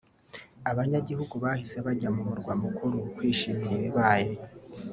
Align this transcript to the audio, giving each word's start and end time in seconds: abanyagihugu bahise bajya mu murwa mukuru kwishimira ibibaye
abanyagihugu 0.69 1.33
bahise 1.43 1.77
bajya 1.85 2.09
mu 2.15 2.21
murwa 2.29 2.53
mukuru 2.63 2.97
kwishimira 3.15 3.71
ibibaye 3.79 4.31